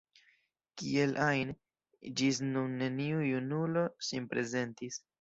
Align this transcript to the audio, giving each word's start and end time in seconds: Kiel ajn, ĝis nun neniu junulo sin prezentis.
Kiel 0.81 1.13
ajn, 1.25 1.51
ĝis 2.23 2.41
nun 2.49 2.75
neniu 2.83 3.23
junulo 3.31 3.89
sin 4.11 4.31
prezentis. 4.37 5.03